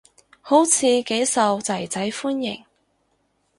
[0.41, 2.63] 好似幾受囝仔歡迎